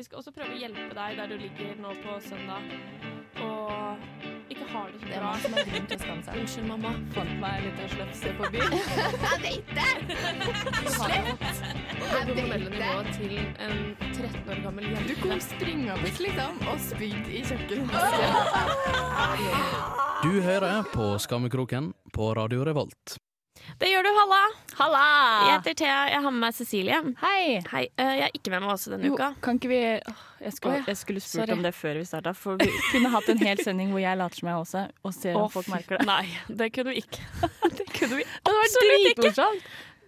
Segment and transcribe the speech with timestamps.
[0.00, 2.62] vi skal også prøve å hjelpe deg der du ligger nå på søndag
[3.44, 3.70] og
[4.50, 5.32] ikke har det så Det er bra.
[5.42, 6.32] som har grunn til å skamme seg.
[6.40, 6.90] Unnskyld, mamma.
[7.14, 8.72] Fant meg en liten slefse på byen.
[9.24, 9.92] Jeg vet det!
[10.96, 11.40] Slett!
[11.40, 11.46] Det
[12.00, 12.80] Jeg hormonelle vet det.
[12.80, 13.34] nivået til
[13.66, 13.78] en
[14.10, 15.14] 13 år gammel Du jente.
[15.22, 15.94] kom springende
[16.26, 18.34] liksom og spydde i kjøkkenvasken.
[20.26, 23.06] Du hører på Skammekroken på Radio Revolt.
[23.80, 24.40] Det gjør du, Halla.
[24.78, 25.02] Halla!
[25.46, 25.98] Jeg heter Thea.
[26.12, 26.98] Jeg har med meg Cecilie.
[27.22, 27.42] Hei!
[27.70, 27.82] Hei.
[27.96, 29.30] eh, Jeg er ikke med meg også denne Jo, uka.
[29.44, 31.52] kan ikke vi jeg, skulle, oh, ja, jeg skulle spurt sorry.
[31.58, 34.40] om det før vi starta, for vi kunne hatt en hel sending hvor jeg later
[34.40, 36.06] som jeg også, og ser om folk merker det.
[36.08, 37.20] Nei, det kunne vi ikke.
[37.80, 39.48] Det kunne vi Det absolutt ikke.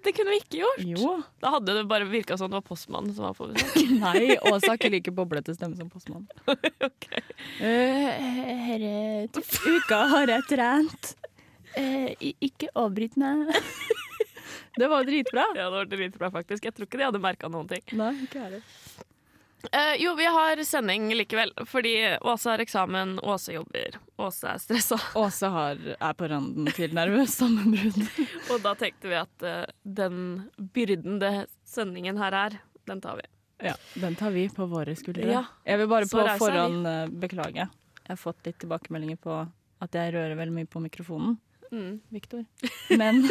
[0.03, 0.81] Det kunne vi ikke gjort.
[0.83, 1.11] Jo.
[1.41, 3.93] Da hadde det bare virka som det var postmannen som var på besøk.
[4.03, 6.25] Nei, Åsa har ikke like boblete stemme som postmann.
[7.62, 9.29] Herre,
[9.77, 11.12] uka har jeg trent.
[11.79, 13.49] Eh, ikke avbryt meg.
[14.77, 15.43] Det var dritbra.
[15.53, 16.65] Ja, det var dritbra, faktisk.
[16.65, 17.83] Jeg tror ikke de hadde merka noen ting.
[17.93, 18.61] Nei, ikke er det.
[19.71, 24.98] Eh, jo, vi har sending likevel, fordi Åse har eksamen, Åse jobber, Åse er stressa.
[25.23, 28.00] Åse har, er på randen til nervøs sammenbrudd.
[28.50, 31.34] Og da tenkte vi at eh, den byrden det
[31.69, 32.59] sendingen her er,
[32.91, 33.28] den tar vi.
[33.62, 35.28] Ja, den tar vi på våre skuldre.
[35.31, 37.69] Ja, Jeg vil bare på forhånd eh, beklage.
[38.03, 39.37] Jeg har fått litt tilbakemeldinger på
[39.83, 41.37] at jeg rører veldig mye på mikrofonen,
[41.73, 42.01] Mm.
[42.12, 42.45] Victor.
[43.01, 43.23] Men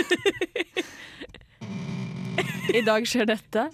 [2.74, 3.68] i dag skjer dette.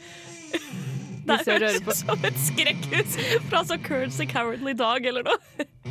[1.28, 3.16] Det høres ut som et skrekkhus
[3.50, 5.40] fra så Currency Cowardly Dog eller noe.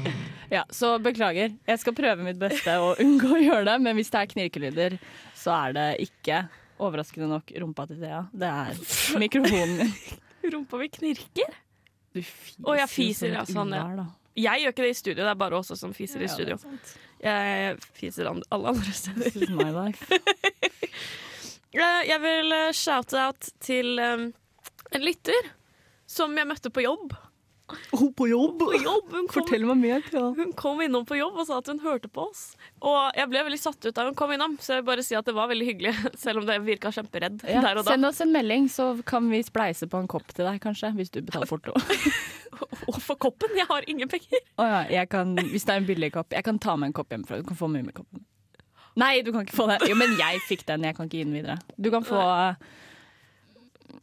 [0.46, 1.56] Ja, så beklager.
[1.66, 4.94] Jeg skal prøve mitt beste å unngå å gjøre det, men hvis det er knirkelyder,
[5.34, 6.36] så er det ikke
[6.86, 8.20] overraskende nok rumpa til Thea.
[8.30, 8.78] Det er
[9.18, 9.90] mikrofonen min.
[10.54, 11.50] Rumpa mi knirker.
[12.14, 14.06] Du fiser, Å, jeg fiser, ja, sånn, ja.
[14.38, 16.54] Jeg gjør ikke det i studio, det er bare oss som fiser i Ja, studio.
[16.54, 16.94] det er sant.
[17.22, 19.30] Jeg fiser alle andre steder.
[19.30, 20.06] This is my life.
[21.76, 24.22] Eh, Jeg vil eh, shout out til eh,
[24.96, 25.50] en lytter
[26.08, 27.12] som jeg møtte på jobb.
[27.96, 28.60] Oh, på jobb!
[28.62, 30.20] På jobb hun, kom, Fortell meg mer, Ja.
[30.36, 32.44] hun kom innom på jobb og sa at hun hørte på oss.
[32.78, 35.16] Og jeg ble veldig satt ut da hun kom innom, så jeg vil bare si
[35.18, 35.94] at det var veldig hyggelig.
[36.24, 37.90] Selv om det virka kjemperedd Ja, der og da.
[37.96, 40.92] send oss en melding, så kan vi spleise på en kopp til deg, kanskje.
[40.94, 41.74] Hvis du betaler porto.
[42.88, 43.50] Og for koppen!
[43.58, 44.38] Jeg har ingen penger.
[44.56, 46.30] Oh, ja, jeg kan, hvis det er en billig kopp.
[46.32, 47.42] Jeg kan ta med en kopp hjemmefra.
[47.42, 48.22] Du kan få Mummikoppen.
[48.96, 49.82] Nei, du kan ikke få den.
[49.90, 50.86] Jo, men jeg fikk den.
[50.86, 51.58] Jeg kan ikke gi den videre.
[51.76, 52.16] Du kan få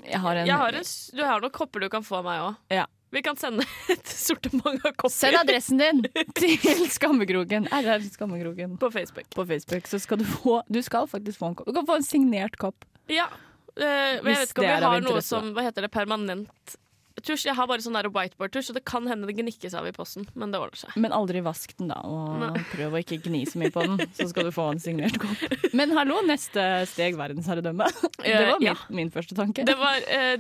[0.03, 0.83] Jeg har en, Jeg har en,
[1.15, 2.59] du har noen kopper du kan få av meg òg.
[2.75, 2.85] Ja.
[3.13, 6.03] Vi kan sende et sortiment av kopper Send adressen din
[6.33, 7.69] til Skammekroken.
[7.69, 9.29] RR Skammekroken på Facebook.
[9.35, 11.69] på Facebook, så skal du få Du skal faktisk få en kopp.
[11.69, 12.87] Du kan få en signert kopp.
[13.11, 13.29] Ja.
[13.73, 15.93] Uh, jeg vet ikke om jeg har noe som Hva heter det?
[15.93, 16.77] Permanent
[17.23, 17.45] tusj.
[17.47, 20.25] Jeg har bare sånn whiteboard-tusj, og det kan hende det gnikkes av i posten.
[20.39, 20.97] Men det ordner seg.
[20.99, 22.63] Men aldri vask den, da, og Nei.
[22.73, 24.03] prøv å ikke gni så mye på den.
[24.17, 25.45] Så skal du få en signert kopp.
[25.75, 27.87] Men hallo, neste steg verdensherredømme.
[28.19, 28.75] Det var min, ja.
[28.93, 29.65] min første tanke.
[29.67, 30.35] Det var eh,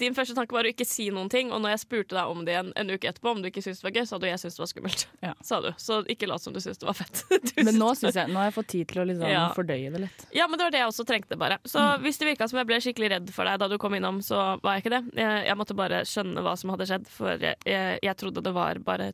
[0.00, 2.44] Din første tanke var å ikke si noen ting, og når jeg spurte deg om
[2.46, 4.40] det en, en uke etterpå, om du ikke syntes det var gøy, sa du jeg
[4.42, 5.04] syntes det var skummelt.
[5.22, 5.32] Ja.
[5.48, 5.68] Sa du.
[5.80, 7.22] Så ikke lat som du syntes det var fett.
[7.66, 9.44] Men nå, jeg, nå har jeg fått tid til å liksom Ja.
[9.56, 10.24] fordøye det litt.
[10.34, 11.58] Ja, men det var det jeg også trengte, bare.
[11.64, 12.02] Så Mm.
[12.06, 14.58] hvis det virka som jeg ble skikkelig redd for deg da du kom innom, så
[14.64, 15.02] var jeg ikke det.
[15.20, 18.52] Jeg, jeg måtte bare skjønne hva som hadde skjedd, for jeg, jeg, jeg trodde det
[18.56, 19.12] var bare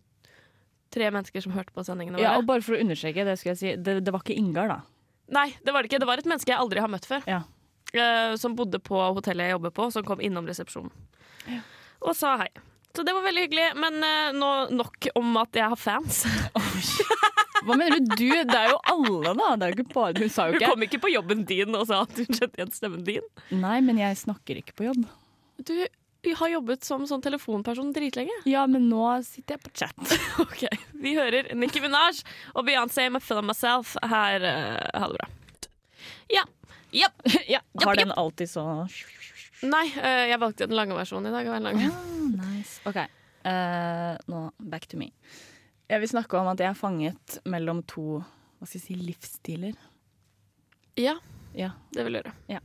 [0.91, 4.01] tre mennesker som hørte på sendingene Ja, og bare for å understreke, det si, det,
[4.03, 4.79] det var ikke Ingar, da.
[5.31, 6.01] Nei, det var det ikke.
[6.03, 7.23] Det var et menneske jeg aldri har møtt før.
[7.31, 7.43] Ja.
[7.93, 10.93] Eh, som bodde på hotellet jeg jobber på, som kom innom resepsjonen.
[12.01, 12.51] Og sa hei.
[12.97, 13.69] Så det var veldig hyggelig.
[13.79, 16.25] Men eh, nå nok om at jeg har fans.
[17.67, 18.15] Hva mener du?
[18.17, 18.29] du?
[18.49, 19.51] Det er jo alle, da.
[19.61, 21.77] Det er jo ikke bare, hun sa jo Hun ikke kom ikke på jobben din
[21.77, 23.27] og sa at hun kjente igjen stemmen din.
[23.53, 25.05] Nei, men jeg snakker ikke på jobb.
[25.61, 28.35] Du har jobbet som sånn telefonperson dritlenge.
[28.49, 30.17] Ja, men nå sitter jeg på chat.
[30.45, 30.65] Ok,
[31.05, 32.23] Vi hører Nikki Minaj
[32.55, 34.45] og Beyoncé med 'Feel Myself' her.
[34.45, 35.29] eh, ha det bra.
[36.33, 36.45] Ja.
[37.03, 37.09] ja.
[37.49, 38.65] ja, har den alltid så
[39.61, 41.49] Nei, uh, jeg valgte den lange versjonen i dag.
[41.61, 41.81] lang.
[42.33, 42.81] Nice.
[42.89, 42.97] OK,
[43.45, 45.11] uh, nå back to me.
[45.91, 48.23] Jeg vil snakke om at jeg er fanget mellom to
[48.61, 49.77] hva skal jeg si, livsstiler.
[51.01, 51.17] Ja,
[51.57, 51.71] Ja.
[51.91, 52.61] det vil jeg gjøre.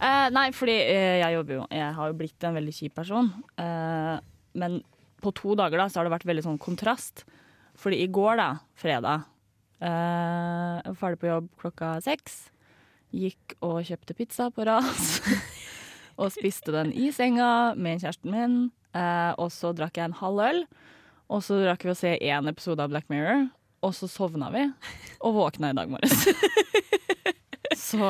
[0.00, 0.76] Eh, nei, fordi
[1.20, 3.28] jeg jobber jo Jeg har jo blitt en veldig kjip person.
[3.58, 4.14] Eh,
[4.54, 4.78] men
[5.20, 7.24] på to dager da så har det vært veldig sånn kontrast.
[7.76, 9.26] Fordi i går, da, fredag
[9.82, 12.50] eh, Jeg var ferdig på jobb klokka seks.
[13.10, 15.20] Gikk og kjøpte pizza på ras.
[16.20, 18.58] og spiste den i senga med kjæresten min.
[18.96, 20.62] Eh, og så drakk jeg en halv øl.
[21.30, 23.48] Og så drakk vi å se én episode av Black Mirror.
[23.86, 24.66] Og så sovna vi,
[25.24, 26.26] og våkna i dag morges.
[27.80, 28.04] Så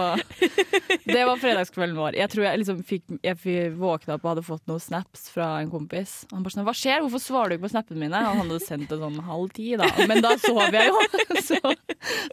[1.06, 2.17] det var fredagskvelden vår.
[2.19, 5.70] Jeg tror jeg liksom fikk Jeg våkna opp og hadde fått noen snaps fra en
[5.72, 6.25] kompis.
[6.32, 7.05] Han bare sånn 'Hva skjer?
[7.05, 9.87] Hvorfor svarer du ikke på snappene mine?' Han hadde sendt det sånn halv ti, da.
[10.11, 10.99] Men da sov jeg jo,
[11.49, 11.61] så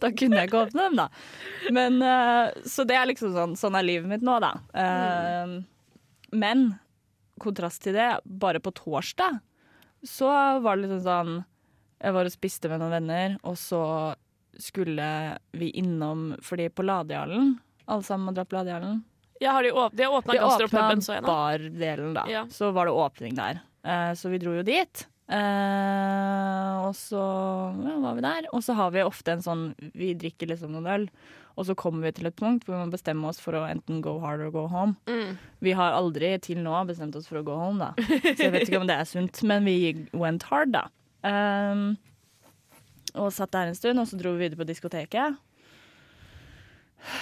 [0.01, 1.07] da kunne jeg ikke åpne dem, da.
[1.71, 4.53] Men eh, Så det er liksom sånn Sånn er livet mitt nå, da.
[4.73, 5.57] Eh,
[6.33, 6.79] Men
[7.39, 9.39] kontrast til det, bare på torsdag
[10.05, 10.29] så
[10.61, 11.45] var det liksom sånn
[12.01, 13.79] Jeg var og spiste med noen venner, og så
[14.59, 17.56] skulle vi innom Fordi på Ladehallen
[17.86, 19.04] Alle sammen har dratt på Ladehallen.
[19.39, 21.27] Ja, har de, åp de åpna gastropuben, så jeg nå.
[21.30, 22.24] bardelen, da.
[22.30, 22.48] Ja.
[22.50, 23.59] Så var det åpning der.
[23.86, 25.04] Eh, så vi dro jo dit.
[25.27, 27.21] Eh, og så
[27.83, 28.48] ja, var vi der.
[28.56, 31.06] Og så har vi ofte en sånn Vi drikker liksom noen øl,
[31.57, 34.01] og så kommer vi til et punkt hvor vi må bestemme oss for å enten
[34.06, 34.95] go hard or go home.
[35.09, 35.38] Mm.
[35.65, 38.09] Vi har aldri til nå bestemt oss for å gå home, da.
[38.38, 39.77] Så jeg vet ikke om det er sunt, men vi
[40.13, 40.88] went hard, da.
[41.25, 41.95] Um,
[43.17, 45.37] og satt der en stund, og så dro vi videre på diskoteket.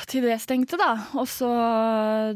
[0.10, 0.94] Til det stengte, da.
[1.20, 1.50] Og så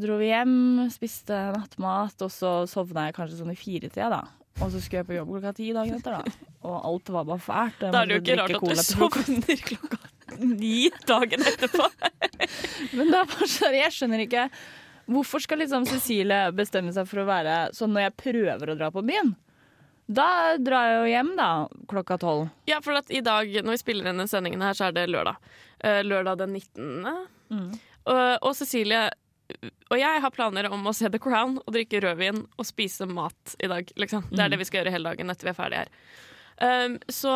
[0.02, 4.22] dro vi hjem, spiste nattmat, og så sovna jeg kanskje sånn i firetida, da.
[4.60, 6.50] Og så skulle jeg på jobb klokka ti dagen etter, da.
[6.68, 7.80] Og alt var bare fælt.
[7.86, 10.00] Da er det jo ikke rart at du sovner klokka
[10.40, 11.88] ni dagen etterpå.
[12.96, 14.46] Men det er bare sånn, jeg skjønner ikke
[15.10, 18.92] Hvorfor skal liksom Cecilie bestemme seg for å være sånn når jeg prøver å dra
[18.94, 19.32] på byen?
[20.10, 20.26] Da
[20.58, 21.48] drar jeg jo hjem, da,
[21.90, 22.48] klokka tolv.
[22.66, 25.36] Ja, for i dag, når vi spiller inn denne sendingen her, så er det lørdag.
[25.86, 27.28] Eh, lørdag den 19.
[27.54, 27.68] Mm.
[28.10, 29.08] Og, og Cecilie
[29.90, 33.56] og jeg har planer om å se The Crown og drikke rødvin og spise mat
[33.58, 33.88] i dag.
[33.98, 34.28] Liksom.
[34.30, 34.44] Det Mm.
[34.44, 36.84] er det vi skal gjøre hele dagen etter vi er ferdige her.
[36.86, 37.32] Um, så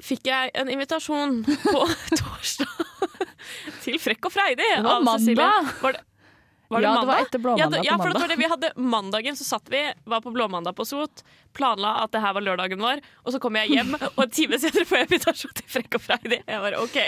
[0.00, 1.74] fikk jeg en invitasjon på
[2.20, 3.26] torsdag
[3.82, 5.50] til Frekk og freidig av Cecilie.
[5.82, 6.04] Var det,
[6.70, 7.02] var det ja, mandag?
[7.02, 9.44] det var etter Ja, blåmandag det, ja, for det var det vi hadde mandagen, så
[9.44, 13.34] satt vi, var på blåmandag på Sot, planla at det her var lørdagen vår, og
[13.34, 16.38] så kom jeg hjem, og en time senere får jeg invitasjon til Frekk og Freidig.
[16.46, 16.98] Jeg var OK.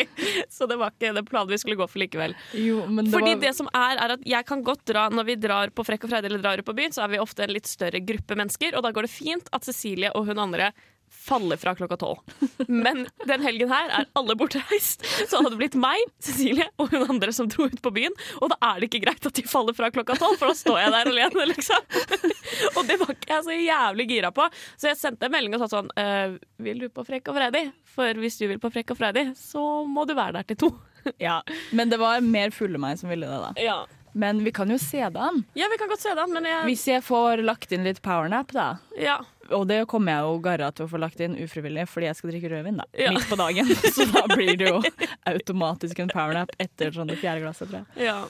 [0.50, 2.35] Så det var ikke den planen vi skulle gå for likevel.
[2.59, 5.26] Jo, men det Fordi var, det som er, er at jeg kan godt dra Når
[5.29, 7.47] vi drar på Frekk og Freidig eller drar ut på byen, så er vi ofte
[7.47, 10.73] en litt større gruppe mennesker, og da går det fint at Cecilie og hun andre
[11.23, 12.19] faller fra klokka tolv.
[12.67, 17.07] Men den helgen her er alle bortreist, så hadde det blitt meg, Cecilie og hun
[17.15, 18.15] andre som dro ut på byen.
[18.41, 20.81] Og da er det ikke greit at de faller fra klokka tolv, for da står
[20.83, 21.89] jeg der alene, liksom.
[22.77, 24.47] Og det var ikke jeg så jævlig gira på,
[24.77, 27.65] så jeg sendte en melding og sa sånn «Eh, Vil du på Frekk og Freddy?
[27.95, 30.71] For hvis du vil på Frekk og Freddy så må du være der til to.
[31.23, 31.41] ja,
[31.73, 33.53] men det var mer fulle meg som ville det, da.
[33.63, 33.81] Ja.
[34.13, 35.41] Men vi kan jo se det an.
[35.57, 38.53] Ja, vi kan godt se den, men jeg Hvis jeg får lagt inn litt powernap,
[38.53, 38.67] da.
[39.01, 39.23] Ja.
[39.57, 42.33] Og det kommer jeg jo garra til å få lagt inn ufrivillig fordi jeg skal
[42.33, 42.87] drikke rødvin da.
[42.99, 43.13] Ja.
[43.15, 43.69] midt på dagen.
[43.97, 44.81] Så da blir det jo
[45.33, 48.09] automatisk en powernap etter sånn det fjerde glasset, tror jeg.
[48.09, 48.23] ja.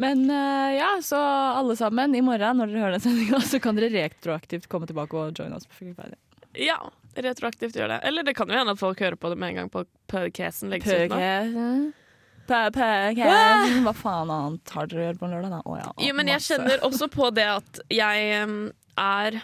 [0.00, 1.18] Men eh, ja, så
[1.60, 5.12] alle sammen, i morgen når dere hører den sendinga, så kan dere retroaktivt komme tilbake
[5.18, 6.16] og joine oss på Frivillig.
[6.56, 6.78] Ja,
[7.20, 7.98] retroaktivt gjør det.
[8.08, 10.72] Eller det kan jo hende at folk hører på det med en gang på podcasten
[10.72, 11.20] legges ut nå.
[12.48, 13.84] Podcasten.
[13.84, 15.60] Hva faen annet har dere å gjøre på en lørdag, da?
[15.68, 18.32] Å ja, Jo, men jeg kjenner også på det at jeg
[19.04, 19.40] er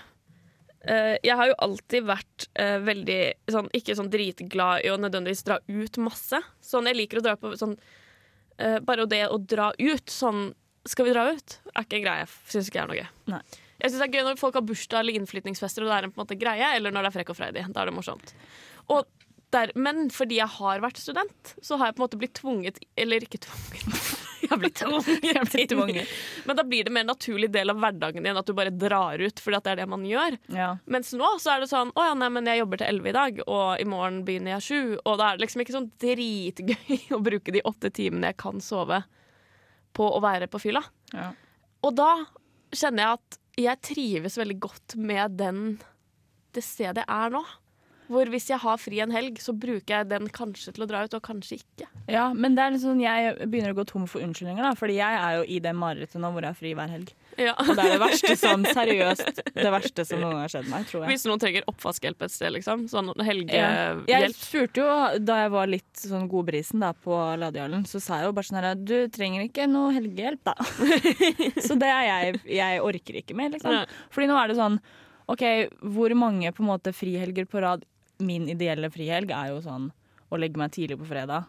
[0.86, 5.58] Jeg har jo alltid vært eh, veldig sånn, ikke sånn dritglad i å nødvendigvis dra
[5.66, 6.40] ut masse.
[6.62, 7.74] Sånn, jeg liker å dra på sånn
[8.58, 10.52] eh, Bare det å dra ut, sånn
[10.86, 11.58] Skal vi dra ut?
[11.74, 12.28] Er ikke en greie.
[12.52, 13.08] Syns ikke jeg er noe gøy.
[13.34, 13.42] Nei.
[13.76, 16.14] Jeg synes det er gøy når folk har bursdag eller innflytningsfester, og det er en
[16.14, 17.66] på en måte greie, eller når det er frekk og freidig.
[17.74, 18.32] Da er det morsomt.
[19.54, 22.80] Der, men fordi jeg har vært student, så har jeg på en måte blitt tvunget
[22.98, 24.24] Eller ikke tvunget.
[24.46, 26.12] Jeg blitt tvunget.
[26.48, 29.42] Men da blir det mer naturlig del av hverdagen din at du bare drar ut
[29.42, 30.38] fordi det er det man gjør.
[30.54, 30.70] Ja.
[30.90, 33.16] Mens nå så er det sånn Å ja, nei, men jeg jobber til elleve i
[33.16, 34.80] dag, og i morgen begynner jeg sju.
[35.04, 38.62] Og da er det liksom ikke sånn dritgøy å bruke de åtte timene jeg kan
[38.64, 39.02] sove
[39.96, 40.82] på å være på fylla.
[41.14, 41.30] Ja.
[41.86, 42.10] Og da
[42.74, 45.60] kjenner jeg at jeg trives veldig godt med den
[46.56, 47.42] det stedet jeg er nå.
[48.08, 51.04] Hvor hvis jeg har fri en helg, så bruker jeg den kanskje til å dra
[51.04, 51.86] ut, og kanskje ikke.
[52.12, 54.74] ja, men det er litt sånn, jeg begynner å gå tom for unnskyldninger, da.
[54.78, 57.10] Fordi jeg er jo i det marerittet nå hvor jeg er fri hver helg.
[57.36, 57.52] Ja.
[57.60, 60.86] Og det er det verste som seriøst Det verste som noen gang har skjedd meg,
[60.88, 61.10] tror jeg.
[61.12, 62.86] Hvis noen trenger oppvaskhjelp et sted, liksom.
[62.88, 63.26] Sånn Ja.
[63.28, 64.06] helgehjelp.
[64.08, 64.94] Jeg spurte jo
[65.26, 68.60] da jeg var litt sånn godbrisen da på Ladehallen, så sa jeg jo bare sånn
[68.62, 70.54] her Du trenger ikke noe helgehjelp, da.
[71.66, 73.82] så det er jeg Jeg orker ikke mer, liksom.
[74.14, 74.78] Fordi nå er det sånn
[75.26, 75.42] OK,
[75.82, 77.82] hvor mange på en måte frihelger på rad
[78.18, 79.90] Min ideelle frihelg er jo sånn
[80.32, 81.44] å legge meg tidlig på fredag,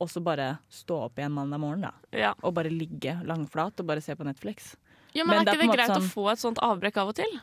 [0.00, 1.92] og så bare stå opp igjen mandag morgen, da.
[2.16, 2.32] Ja.
[2.42, 4.74] Og bare ligge langflat og bare se på Netflix.
[5.12, 7.08] Ja, Men men, er ikke det måte greit sånn- å få et sånt avbrekk av
[7.12, 7.40] og til?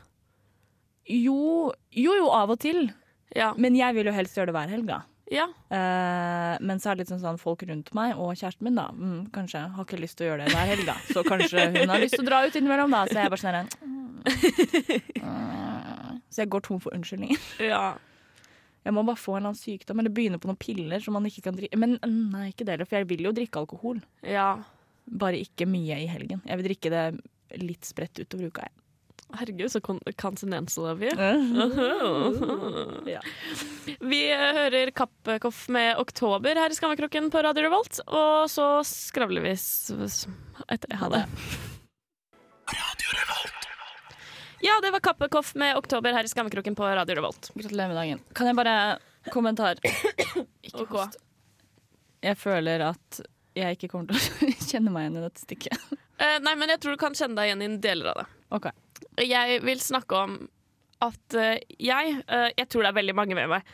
[1.08, 2.90] Jo, jo, jo, av og til.
[3.36, 3.52] Ja.
[3.56, 5.02] Men jeg vil jo helst gjøre det hver helg, da.
[5.30, 5.46] ja.
[5.70, 8.86] Uh, men så er det litt sånn, sånn folk rundt meg og kjæresten min da
[8.90, 10.84] mm, kanskje har ikke lyst til å gjøre det hver helg.
[10.88, 12.90] da Så kanskje hun har lyst til å dra ut innimellom.
[12.90, 13.68] da Så jeg bare sånn her,
[15.22, 16.20] mm.
[16.28, 17.40] Så jeg går tom for unnskyldninger.
[17.68, 17.96] ja.
[18.88, 21.26] Jeg må bare få en eller annen sykdom eller begynne på noen piller som man
[21.28, 21.76] ikke kan drikke.
[21.76, 24.00] Men mm, nei, ikke det heller, for jeg vil jo drikke alkohol.
[24.24, 24.46] Ja.
[25.20, 26.40] Bare ikke mye i helgen.
[26.48, 27.02] Jeg vil drikke det
[27.60, 28.64] litt spredt utover uka.
[28.64, 28.72] jeg.
[29.36, 31.12] Herregud, så kon- continental vi.
[33.12, 33.20] Ja.
[34.00, 39.44] Vi eh, hører Kappkoff med 'Oktober' her i Skammekroken på Radio Revolt, og så skravler
[39.44, 40.96] vi etter det.
[41.04, 41.26] Ha det.
[44.60, 47.50] Ja, det var Kappekoff med Oktober her i Skammekroken på Radio Revolt.
[47.54, 48.20] Gratulerer med dagen.
[48.34, 48.74] Kan jeg bare
[49.30, 49.78] kommentar?
[50.62, 50.96] Ikke okay.
[50.96, 51.18] host.
[52.20, 53.20] Jeg føler at
[53.58, 55.86] jeg ikke kommer til å kjenne meg igjen i dette stykket.
[56.18, 58.26] Uh, nei, men jeg tror du kan kjenne deg igjen i deler av det.
[58.58, 58.68] Ok.
[59.22, 60.36] Jeg vil snakke om
[61.06, 63.66] at uh, jeg uh, Jeg tror det er veldig mange med meg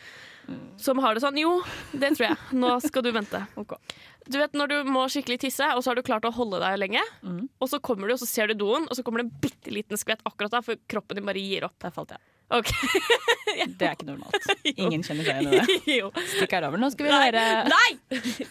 [0.80, 1.38] som har det sånn.
[1.40, 1.56] Jo,
[1.92, 2.36] det tror jeg.
[2.60, 3.44] Nå skal du vente.
[3.64, 3.78] Okay.
[4.24, 6.78] Du vet Når du må skikkelig tisse, og så har du klart å holde deg
[6.80, 7.42] lenge, Mm.
[7.60, 9.72] og så kommer du, og så ser du doen, og så kommer det en bitte
[9.74, 11.76] liten skvett akkurat da, for kroppen din bare gir opp.
[11.84, 12.22] Der falt jeg.
[12.54, 12.70] Ok.
[13.78, 14.48] Det er ikke normalt.
[14.80, 15.94] Ingen kjenner seg igjen i det.
[16.00, 16.08] jo.
[16.34, 16.80] Stikk her over.
[16.82, 17.20] Nå skal vi Nei.
[17.28, 18.48] høre Nei!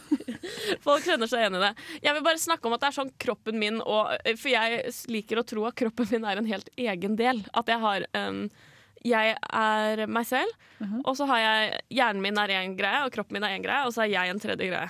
[0.83, 1.71] Folk kjenner seg igjen i det.
[2.05, 5.41] Jeg vil bare snakke om at det er sånn kroppen min og For jeg liker
[5.41, 7.43] å tro at kroppen min er en helt egen del.
[7.57, 8.45] At jeg har um,
[9.03, 11.01] Jeg er meg selv, Mhm.
[11.05, 13.85] og så har jeg Hjernen min er én greie, og kroppen min er én greie,
[13.85, 14.89] og så er jeg en tredje greie.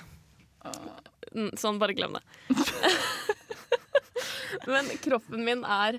[0.64, 1.50] Uh.
[1.58, 2.22] Sånn, bare glem det.
[4.70, 5.98] Men kroppen min er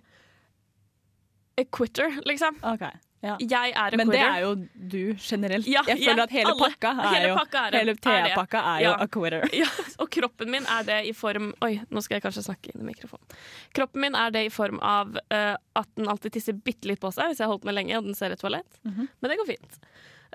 [1.57, 2.57] a quitter, liksom.
[2.63, 2.83] Ok,
[3.25, 3.35] ja.
[3.41, 5.67] Jeg er a Men det er jo du generelt.
[5.69, 6.69] Ja, jeg føler ja, at hele alle.
[6.69, 7.77] pakka er Hele jo pakka er.
[7.79, 8.03] Hele Er det.
[8.05, 9.47] Thea-pakka er jo a quarter.
[10.03, 12.89] Og kroppen min er det i form Oi, nå skal jeg kanskje snakke inn i
[12.91, 13.39] mikrofonen.
[13.77, 17.11] Kroppen min er det i form av uh, at den alltid tisser bitte litt på
[17.15, 18.79] seg hvis jeg har holdt meg lenge og den ser et toalett.
[18.85, 19.09] Mhm.
[19.19, 19.81] Men det går fint.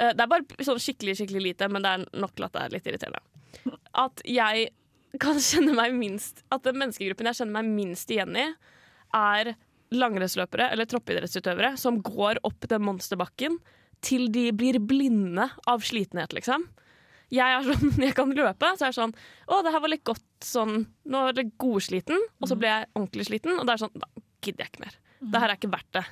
[0.01, 2.67] Uh, det er bare sånn skikkelig skikkelig lite, men det er nok til at det
[2.67, 3.79] er litt irriterende.
[4.01, 4.69] At jeg
[5.23, 8.47] kan kjenne meg minst At den menneskegruppen jeg kjenner meg minst igjen i,
[9.17, 9.55] er
[9.95, 13.59] langrennsløpere eller toppidrettsutøvere som går opp den monsterbakken
[14.05, 16.69] til de blir blinde av slitenhet, liksom.
[17.31, 19.13] Jeg er sånn, jeg kan løpe, så er jeg sånn
[19.47, 20.81] Å, det her var litt godt sånn
[21.11, 24.09] Nå er det godsliten, og så ble jeg ordentlig sliten, og det er sånn Da
[24.41, 24.97] gidder jeg ikke mer.
[25.21, 26.03] Det her er ikke verdt det.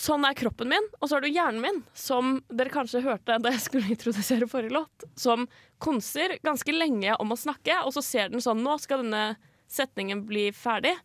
[0.00, 3.52] Sånn er kroppen min, og så har du hjernen min, som dere kanskje hørte da
[3.52, 5.44] jeg skulle introdusere forrige låt, som
[5.82, 9.34] konser ganske lenge om å snakke, og så ser den sånn Nå skal denne
[9.70, 10.96] setningen bli ferdig.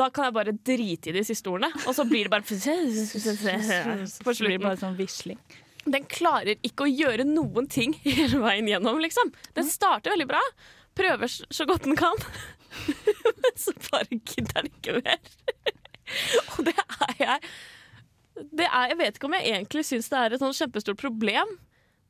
[0.00, 4.34] Da kan jeg bare drite i de siste ordene, og så blir det bare på
[4.34, 4.62] slutten.
[4.62, 5.40] bare sånn visling.
[5.84, 9.32] Den klarer ikke å gjøre noen ting hele veien gjennom, liksom.
[9.56, 10.40] Den starter veldig bra,
[10.96, 12.16] prøver så godt den kan,
[13.44, 15.20] men så bare gidder den ikke mer.
[16.56, 17.50] Og det er jeg
[18.56, 21.50] det er, Jeg vet ikke om jeg egentlig syns det er et sånn kjempestort problem,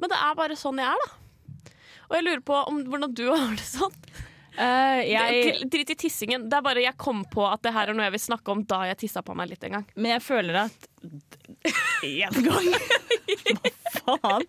[0.00, 1.73] men det er bare sånn jeg er, da.
[2.06, 3.97] Og jeg lurer på om, hvordan du har det sånn.
[4.57, 6.49] Eh, jeg, Drit i tissingen.
[6.50, 8.64] Det er bare jeg kom på at det her er noe jeg vil snakke om
[8.69, 9.87] da jeg tissa på meg litt en gang.
[9.97, 10.88] men jeg føler at
[12.04, 12.66] Én gang!
[14.00, 14.45] Hva faen?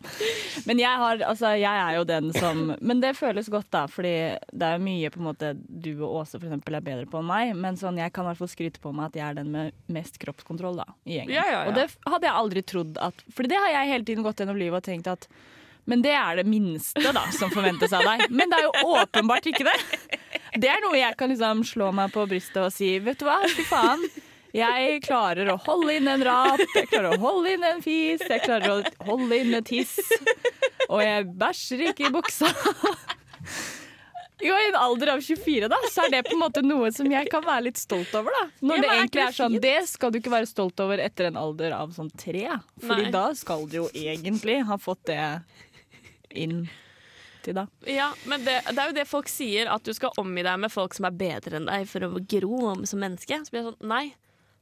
[0.67, 4.13] Men jeg, har, altså, jeg er jo den som Men det føles godt, da, fordi
[4.51, 7.29] det er mye på en måte du og Åse for eksempel, er bedre på enn
[7.29, 7.53] meg.
[7.57, 9.77] Men sånn, jeg kan i hvert fall skryte på meg at jeg er den med
[9.91, 11.35] mest kroppskontroll da, i gjengen.
[11.35, 11.63] Ja, ja, ja.
[11.71, 14.59] Og det hadde jeg aldri trodd at Fordi det har jeg hele tiden gått gjennom
[14.59, 15.27] livet og tenkt at
[15.89, 18.27] men det er det minste da, som forventes av deg.
[18.29, 19.77] Men det er jo åpenbart ikke det.
[20.61, 23.39] Det er noe jeg kan liksom slå meg på brystet og si vet du hva,
[23.49, 24.03] fy faen.
[24.51, 28.43] Jeg klarer å holde inn en rap, jeg klarer å holde inn en fis, jeg
[28.43, 29.95] klarer å holde inn en tiss.
[30.89, 32.51] Og jeg bæsjer ikke i buksa.
[34.41, 37.09] Jo, I en alder av 24 da, så er det på en måte noe som
[37.11, 38.33] jeg kan være litt stolt over.
[38.33, 38.47] da.
[38.65, 41.37] Når det egentlig er sånn, det det skal du ikke være stolt over etter en
[41.39, 42.47] alder av sånn tre.
[42.81, 43.11] Fordi Nei.
[43.13, 45.19] da skal du jo egentlig ha fått det
[46.37, 46.65] inn
[47.41, 47.67] til da.
[47.89, 50.73] Ja, men det, det er jo det folk sier, at du skal omgi deg med
[50.73, 53.41] folk som er bedre enn deg for å gro om som menneske.
[53.45, 54.03] Så blir jeg sånn, nei,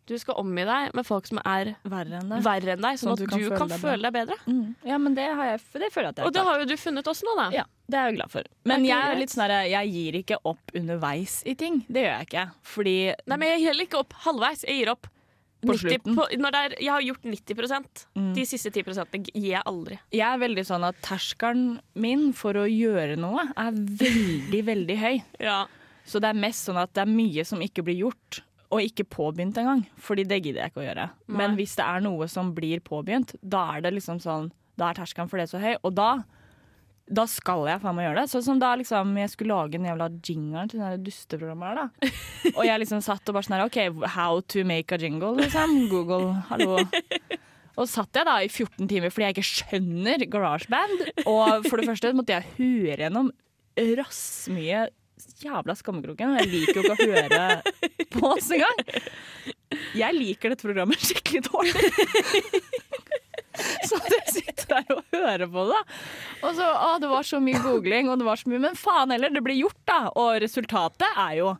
[0.10, 3.14] du skal omgi deg med folk som er Verre enn deg, verre enn deg, sånn,
[3.14, 4.40] at du kan, føle, deg bedre.
[4.48, 4.72] Mm.
[4.90, 6.76] Ja, men det, har jeg, det føler jeg at jeg Og det har jo du
[6.82, 7.46] funnet også nå, da.
[7.60, 8.50] Ja, det er jeg glad for.
[8.72, 11.84] Men jeg er litt sånn jeg gir ikke opp underveis i ting.
[11.86, 12.50] Det gjør jeg ikke.
[12.74, 12.98] Fordi
[13.30, 14.66] Nei, men jeg gir heller ikke opp halvveis.
[14.66, 15.12] Jeg gir opp
[15.60, 16.16] På 90 slutten.
[16.16, 16.26] på,
[16.56, 18.34] er, Jeg har gjort 90 Mm.
[18.36, 20.00] De siste 10% gir jeg aldri.
[20.12, 25.24] jeg er veldig sånn at terskelen min for å gjøre noe er veldig, veldig høy.
[25.40, 25.66] Ja.
[26.06, 29.04] Så det er mest sånn at det er mye som ikke blir gjort, og ikke
[29.06, 29.84] påbegynt engang.
[29.98, 31.10] Fordi det gidder jeg ikke å gjøre.
[31.28, 34.94] Men hvis det er noe som blir påbegynt, da er det liksom sånn Da er
[34.96, 35.76] terskelen for det så høy.
[35.84, 36.24] Og da
[37.10, 38.32] da skal jeg faen meg gjøre det.
[38.32, 42.12] Sånn som da liksom jeg skulle lage en jævla jingle til det dusteprogrammet her, da.
[42.58, 43.80] Og jeg liksom satt og bare sånn her OK,
[44.16, 45.76] how to make a jingle, liksom.
[45.92, 46.78] Google, hallo.
[47.80, 51.06] Og satt jeg da i 14 timer fordi jeg ikke skjønner GarageBand.
[51.26, 53.32] Og for det første måtte jeg høre gjennom
[54.00, 54.88] rassmye
[55.40, 56.36] jævla skammekroken.
[56.42, 57.46] Jeg liker jo ikke å høre
[58.14, 58.84] på oss engang.
[59.98, 61.92] Jeg liker dette programmet skikkelig dårlig.
[63.90, 65.82] Så du sitter der og hører på det.
[66.44, 69.12] Og så, å, Det var så mye googling, og det var så mye Men faen
[69.16, 70.00] heller, det blir gjort, da.
[70.20, 71.54] Og resultatet er jo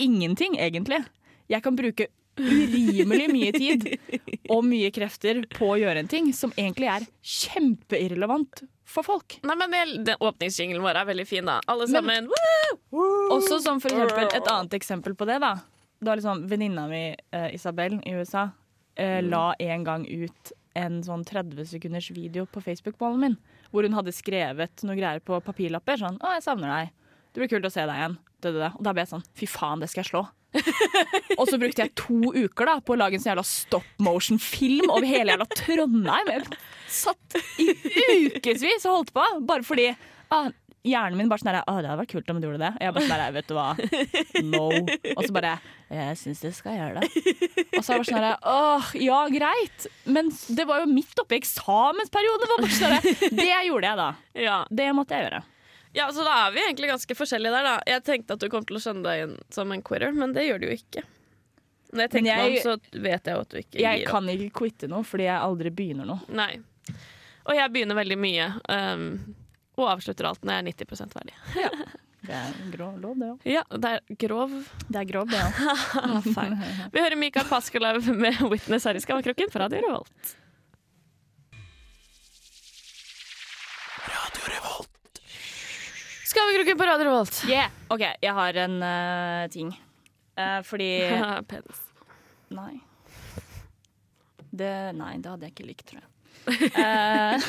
[0.00, 1.02] ingenting, egentlig.
[1.50, 2.06] Jeg kan bruke
[2.40, 3.86] urimelig mye tid
[4.54, 9.36] og mye krefter på å gjøre en ting som egentlig er kjempeirrelevant for folk.
[9.46, 11.58] Nei, men det, den Åpningsjinglen vår er veldig fin, da.
[11.70, 12.30] Alle Men- sammen.
[12.90, 13.10] Woo!
[13.36, 15.52] Også som for eksempel et annet eksempel på det, da.
[16.00, 18.48] da liksom venninna mi eh, Isabel i USA
[18.96, 23.38] eh, la en gang ut en sånn 30 sekunders video på Facebook-ballen min,
[23.70, 25.98] hvor hun hadde skrevet noe greier på papirlapper.
[26.02, 26.92] Sånn 'Å, jeg savner deg.
[27.32, 28.72] Det blir kult å se deg igjen.' Det, det, det.
[28.78, 30.28] Og da ble jeg sånn 'Fy faen, det skal jeg slå'.
[31.38, 34.90] og så brukte jeg to uker da på å lage en sånn jævla stop motion-film
[34.90, 36.32] over hele jævla Trondheim.
[36.34, 36.46] Jeg
[36.90, 37.68] satt i
[38.34, 39.92] ukevis og holdt på, bare fordi
[40.34, 40.50] ah,
[40.86, 42.70] hjernen min bare sånn her Å, Det hadde vært kult om du gjorde det.
[42.78, 43.68] Og jeg bare sånn her, vet du hva,
[44.48, 44.62] no.
[45.16, 45.52] Og så bare
[45.92, 47.22] Jeg syns du skal gjøre det.
[47.76, 49.86] Og så er jeg bare sånn her åh, ja, greit.
[50.06, 52.44] Men det var jo midt oppi eksamensperioden.
[52.44, 54.10] Det var bare sånn det gjorde jeg da.
[54.46, 54.58] Ja.
[54.70, 55.42] Det måtte jeg gjøre.
[56.00, 57.76] ja, så da er vi egentlig ganske forskjellige der, da.
[57.90, 60.44] Jeg tenkte at du kom til å skjønne deg inn som en quitter, men det
[60.46, 61.02] gjør du jo ikke.
[61.90, 64.10] Når jeg tenker meg om, så vet jeg jo at du ikke Jeg gir opp.
[64.14, 66.22] kan ikke quitte noe fordi jeg aldri begynner noe.
[66.30, 66.52] Nei.
[67.50, 69.08] Og jeg begynner veldig mye, um,
[69.84, 71.36] og avslutter alt når jeg er 90 verdig.
[71.56, 71.72] ja.
[72.20, 73.44] Det er grov lov, det òg.
[73.48, 74.50] Ja, det er grov
[74.92, 76.26] Det er grov, det òg.
[76.36, 76.52] feil.
[76.92, 80.34] Vi hører Mikael Paskelev med 'Witness' her i Skammekroken på Radio Revolt.
[84.04, 85.22] Radio Revolt.
[86.28, 87.40] Skammekroken på Radio Revolt.
[87.48, 87.72] Yeah.
[87.88, 89.72] OK, jeg har en uh, ting.
[90.36, 90.90] Uh, fordi
[91.50, 91.82] Penis.
[92.52, 92.80] Nei.
[94.50, 96.09] Det, nei, det hadde jeg ikke likt, tror jeg.
[96.46, 97.42] Eh,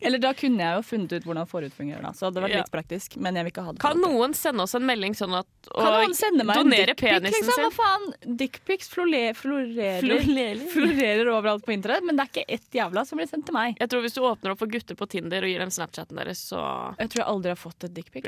[0.00, 2.10] eller da kunne jeg jo funnet ut hvordan forhud fungerer, da.
[2.16, 2.60] Så hadde det vært Ja.
[2.62, 3.16] litt praktisk.
[3.20, 3.80] Men jeg vil ikke ha det.
[3.82, 7.20] Kan en noen sende oss en melding sånn at Kan noen sende meg en dickpic,
[7.24, 7.50] liksom?
[7.56, 8.36] Hva faen?
[8.36, 11.26] Dickpics florerer, florerer, Florerer.
[11.34, 13.76] overalt på internett, men det er ikke ett jævla som blir sendt til meg.
[13.80, 16.38] Jeg tror Hvis du åpner opp for gutter på Tinder og gir dem Snapchaten deres,
[16.52, 18.24] så Jeg tror jeg aldri har fått et dickpic.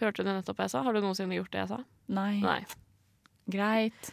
[0.00, 0.82] Hørte du nettopp jeg sa?
[0.82, 1.84] Har du noensinne gjort det jeg sa?
[2.08, 2.40] Nei.
[2.40, 2.64] Nei.
[3.48, 4.10] Greit.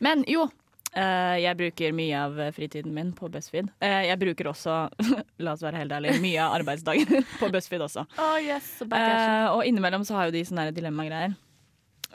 [0.00, 0.50] Men jo,
[0.96, 3.68] jeg bruker mye av fritiden min på BuzzFeed.
[3.84, 4.76] Eh, jeg bruker også,
[5.44, 8.06] la oss være helt ærlige, mye av arbeidsdagen på BuzzFeed også.
[8.16, 11.36] Oh, yes, Eh, og innimellom så har jo de sånne dilemmagreier.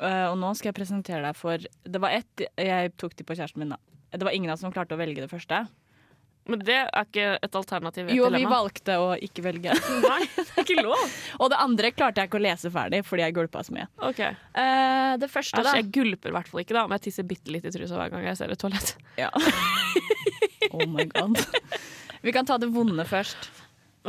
[0.01, 3.35] Eh, og nå skal jeg presentere deg for Det var ett jeg tok til på
[3.37, 3.79] kjæresten min, da.
[4.11, 5.61] Det var ingen av oss som klarte å velge det første.
[6.49, 8.07] Men det er ikke et alternativ.
[8.09, 9.75] et Jo, vi valgte å ikke velge.
[10.07, 11.03] Nei, det er ikke lov.
[11.37, 13.87] og det andre klarte jeg ikke å lese ferdig fordi jeg gulpa så mye.
[14.09, 14.21] Ok.
[14.57, 15.77] Uh, det første, altså, da.
[15.79, 18.13] jeg gulper i hvert fall ikke da om jeg tisser bitte litt i trusa hver
[18.13, 18.95] gang jeg ser et toalett.
[19.21, 19.29] Ja.
[20.73, 21.43] oh my god.
[22.25, 23.51] Vi kan ta det vonde først.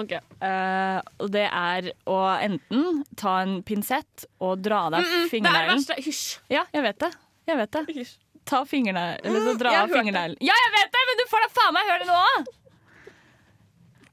[0.01, 0.17] Ok.
[0.41, 5.65] Og det er å enten ta en pinsett og dra av deg Det er det
[5.75, 5.99] verste.
[6.01, 6.25] Hysj.
[6.53, 7.13] Ja, jeg vet det.
[7.51, 7.85] Jeg vet det.
[7.99, 8.22] Hysj.
[8.49, 10.39] Ta fingrene eller så dra av fingerneglen.
[10.41, 12.45] Ja, jeg vet det, men du får da faen meg høre det nå!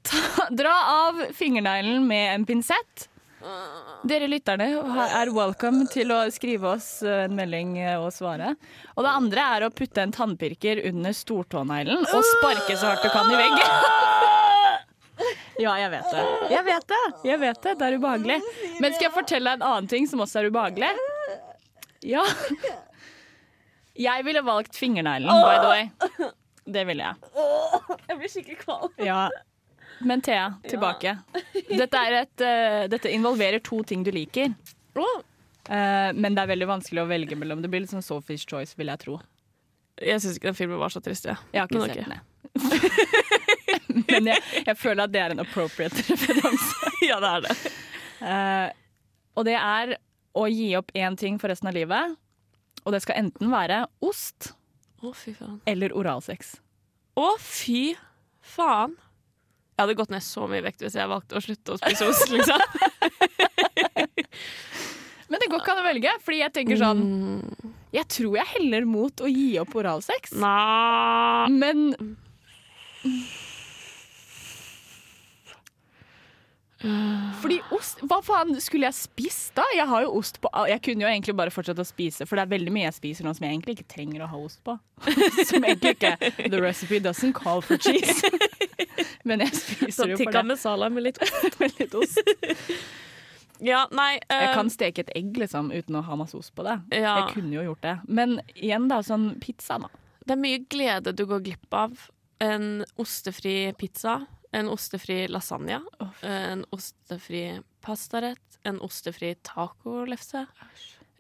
[0.10, 3.10] Ta, dra av fingerneglen med en pinsett.
[4.10, 4.66] Dere lytterne
[5.16, 8.54] er welcome til å skrive oss eh, en melding eh, og svare.
[8.98, 13.12] Og det andre er å putte en tannpirker under stortåneglen og sparke så hardt du
[13.14, 13.78] kan i veggen.
[15.60, 16.22] Ja, jeg vet det.
[16.54, 17.00] Jeg vet det.
[17.28, 17.72] Jeg vet det.
[17.76, 18.38] Det er ubehagelig.
[18.80, 20.92] Men skal jeg fortelle deg en annen ting som også er ubehagelig?
[22.08, 22.24] Ja.
[24.00, 26.32] Jeg ville valgt fingerneglen, by the way.
[26.70, 27.16] Det ville jeg.
[28.08, 28.92] Jeg blir skikkelig kvalm.
[29.04, 29.28] Ja.
[30.00, 31.18] Men Thea, tilbake.
[31.68, 34.54] Dette, er et, uh, dette involverer to ting du liker.
[34.96, 37.64] Uh, men det er veldig vanskelig å velge mellom.
[37.64, 39.18] Det blir litt sånn Sophie's Choice, vil jeg tro.
[40.00, 41.28] Jeg syns ikke den filmen var så trist.
[41.28, 41.36] Ja.
[41.52, 42.20] Jeg har ikke Men sett den.
[44.14, 46.94] men jeg, jeg føler at det er en appropriate referanse.
[47.04, 47.58] ja, det er det.
[48.24, 48.68] Uh,
[49.36, 49.98] og det er
[50.40, 52.16] å gi opp én ting for resten av livet.
[52.86, 54.54] Og det skal enten være ost
[55.04, 55.60] Å, fy faen.
[55.70, 56.56] eller oralsex.
[57.20, 57.94] Å, fy
[58.56, 58.96] faen.
[59.78, 62.28] Jeg hadde gått ned så mye vekt hvis jeg valgte å slutte å spise ost,
[62.34, 62.60] liksom.
[65.30, 67.76] Men det går ikke an å velge, fordi jeg tenker sånn Mm.
[67.94, 70.36] Jeg tror jeg heller mot å gi opp oralsex.
[70.38, 71.48] Nei.
[71.50, 71.88] Men
[77.42, 79.66] Fordi ost Hva faen skulle jeg spist da?
[79.76, 82.46] Jeg har jo ost på Jeg kunne jo egentlig bare fortsatt å spise, for det
[82.46, 84.78] er veldig mye jeg spiser nå som jeg egentlig ikke trenger å ha ost på.
[85.50, 86.14] Som egentlig ikke
[86.54, 88.24] The recipe doesn't call for cheese.
[89.28, 90.48] Men jeg Så spiser jo for tikka det.
[90.54, 91.56] masala med litt ost.
[91.60, 92.20] Med litt ost.
[93.60, 96.64] Ja, nei Jeg eh, kan steke et egg liksom uten å ha masse ost på
[96.64, 96.78] det.
[96.96, 97.18] ja.
[97.26, 97.96] Jeg kunne jo gjort det.
[98.08, 99.92] Men igjen, da, sånn pizza, da.
[100.24, 102.08] Det er mye glede du går glipp av.
[102.40, 105.80] En ostefri pizza, en ostefri lasagne,
[106.26, 107.44] en ostefri
[107.86, 110.46] pastarett, en ostefri tacolefse,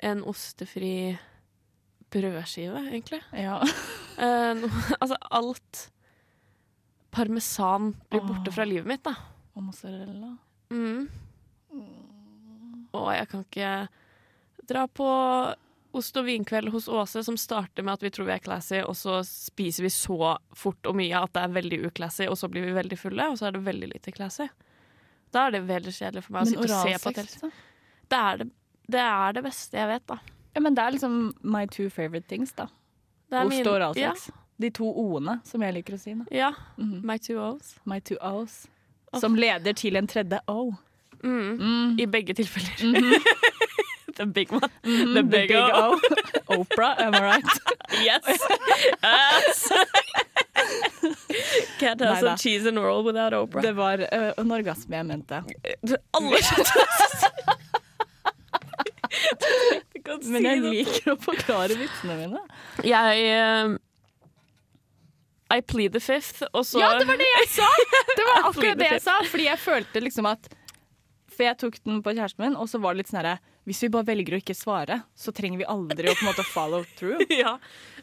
[0.03, 1.17] en ostefri
[2.09, 3.21] brødskive, egentlig.
[3.37, 3.59] Ja.
[4.29, 4.65] en,
[4.99, 5.89] altså alt
[7.09, 8.53] Parmesan blir borte oh.
[8.53, 9.15] fra livet mitt, da.
[9.57, 10.35] Og mozzarella.
[10.69, 11.07] Mm.
[12.93, 13.71] Og jeg kan ikke
[14.69, 15.07] dra på
[15.93, 18.95] ost- og vinkveld hos Åse, som starter med at vi tror vi er classy, og
[18.95, 22.65] så spiser vi så fort og mye at det er veldig uclassy, og så blir
[22.67, 24.47] vi veldig fulle, og så er det veldig lite classy.
[25.33, 27.51] Da er det veldig kjedelig for meg å Men sitte og se på oralsex, det.
[28.09, 28.49] Det er det,
[28.89, 30.19] det er det beste jeg vet, da.
[30.55, 32.67] Ja, men det er liksom my two favorite things, da.
[33.31, 34.29] Ost min- og oralsex.
[34.59, 36.13] De to o-ene, som jeg liker å si.
[36.13, 36.25] da.
[36.35, 36.51] Ja.
[36.77, 37.01] Mhm.
[37.05, 37.75] My two O's.
[37.85, 38.67] My two O's.
[39.17, 40.73] Som leder til en tredje O.
[41.23, 41.57] Mm.
[41.59, 41.99] Mm.
[41.99, 42.83] I begge tilfeller.
[42.83, 43.23] Mhm.
[44.19, 44.69] The big one.
[44.83, 45.97] Mm, The big O.
[46.49, 47.43] Oprah, am I right?
[48.03, 48.21] Yes!
[49.03, 49.71] yes.
[51.79, 53.61] Can't have some cheese and roll without Oprah.
[53.61, 55.39] Det var uh, en orgasme jeg mente.
[56.19, 56.83] Alle skjønte
[60.27, 62.43] Men jeg liker å forklare vitsene mine.
[62.83, 63.79] Jeg eh,
[65.55, 67.71] I plead the fifth, og så Ja, det var det jeg sa!
[68.17, 69.15] Det var akkurat det jeg sa.
[69.31, 70.51] Fordi jeg følte liksom at
[71.39, 73.37] For jeg tok den på kjæresten min, og så var det litt sånn herre
[73.69, 76.43] Hvis vi bare velger å ikke svare, så trenger vi aldri å på en måte
[76.51, 77.21] follow through.
[77.39, 77.53] Ja.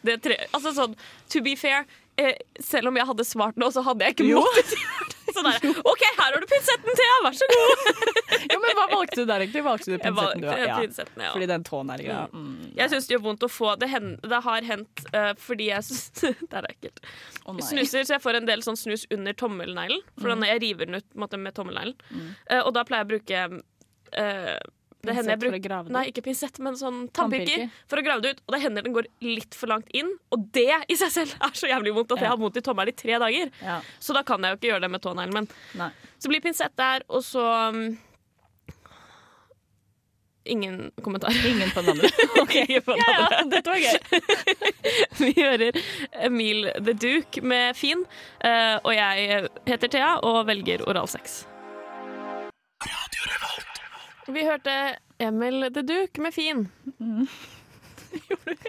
[0.07, 0.95] Det tre, altså sånn,
[1.33, 1.85] to be fair,
[2.17, 4.41] eh, selv om jeg hadde svart nå, så hadde jeg ikke Jo.
[4.47, 5.16] måttet gjøre det.
[5.37, 7.85] Sånn der, OK, her har du pinsetten, Thea, vær så god.
[8.53, 9.65] jo, men Hva valgte du der, egentlig?
[9.67, 10.49] Valgte du pinsetten du?
[10.51, 10.79] Ja.
[10.81, 11.33] pinsetten, ja.
[11.37, 12.25] Fordi den tåen er greia.
[12.33, 12.73] Mm.
[12.79, 15.87] Jeg syns det gjør vondt å få Det, hen, det har hendt uh, fordi jeg
[15.89, 17.01] syns Det er ekkelt.
[17.45, 17.59] Oh.
[17.61, 20.03] Snuser, så jeg får en del sånn snus under tommelneglen.
[20.19, 20.45] For Mm.
[20.51, 21.97] jeg river den ut måte, med tommelneglen.
[22.51, 23.63] Uh, og da pleier jeg å bruke
[24.13, 24.57] eh,
[25.05, 27.69] det hender jeg Pinsett for å bruker grave det Nei, ikke pinsett, men sånn Tannpirker.
[27.91, 28.41] for å grave det ut.
[28.47, 31.55] Og det hender den går litt for langt inn, og det i seg selv er
[31.59, 33.53] så jævlig vondt at jeg har vondt i tommelen i tre dager.
[33.63, 33.79] Ja.
[34.03, 35.47] Så da kan jeg jo ikke gjøre det med tåneglen.
[35.47, 35.49] min.
[35.79, 35.93] Nei.
[36.19, 37.97] så blir pinsett der, og så um,
[40.47, 41.35] Ingen kommentar.
[41.47, 42.09] Ingen på den andre.
[42.55, 43.41] Ingen på den andre.
[43.51, 43.99] dette var gøy.
[45.19, 45.81] Vi hører
[46.13, 48.07] Emil The Duke med Fin,
[48.47, 51.43] eh, og jeg heter Thea og velger oralsex.
[54.27, 54.73] Vi hørte
[55.23, 56.69] Emil The Duke med Fin.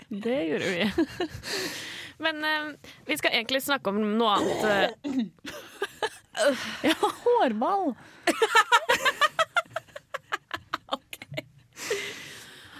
[0.10, 0.92] Det gjorde vi.
[2.24, 2.70] Men eh,
[3.06, 4.64] vi skal egentlig snakke om noe annet.
[4.66, 4.90] eh,
[6.88, 7.96] Ja, hårball.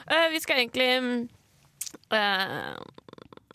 [0.08, 0.90] eh, vi skal egentlig
[2.14, 2.78] eh,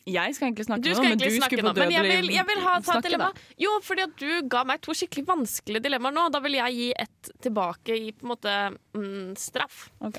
[0.07, 2.47] Jeg skal egentlig snakke Du nå, men du skulle på død men jeg vil, jeg
[2.49, 3.29] vil ha ta et dilemma.
[3.33, 3.41] da.
[3.63, 6.25] Jo, fordi at du ga meg to skikkelig vanskelige dilemmaer nå.
[6.35, 8.55] Da vil jeg gi ett tilbake i på en måte
[8.99, 9.85] mm, straff.
[10.03, 10.19] Ok,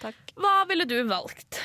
[0.00, 0.16] takk.
[0.40, 1.60] Hva ville du valgt?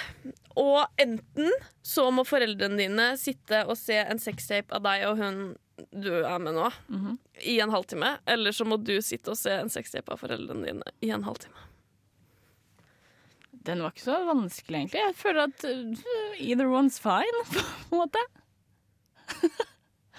[0.59, 1.49] Og enten
[1.81, 5.43] så må foreldrene dine sitte og se en sextape av deg og hun
[5.89, 7.15] du er med nå, Mhm.
[7.49, 8.17] i en halvtime.
[8.29, 11.57] Eller så må du sitte og se en sextape av foreldrene dine i en halvtime.
[13.63, 14.99] Den var ikke så vanskelig, egentlig.
[14.99, 18.23] Jeg føler at uh, either one's fine, på en måte.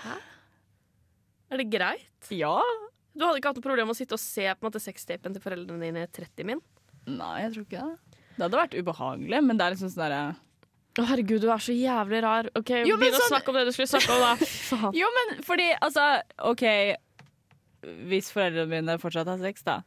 [0.04, 0.14] Hæ?
[1.52, 2.30] Er det greit?
[2.32, 2.56] Ja.
[3.14, 5.36] Du hadde ikke hatt noe problem med å sitte og se på en måte sextapen
[5.36, 6.62] til foreldrene dine i 30 min?
[7.06, 8.18] Nei, jeg tror ikke det.
[8.34, 10.22] Det hadde vært ubehagelig, men det er liksom sånn derre
[10.98, 12.48] Å, herregud, du er så jævlig rar.
[12.58, 14.48] Ok, Jo, Begynn Begynn å sånn- snakke om det du skulle snakke om, da.
[14.70, 14.96] Faen.
[14.98, 16.04] Jo, men fordi, altså
[16.50, 16.64] OK,
[18.10, 19.78] hvis foreldrene mine fortsatt har sex, da,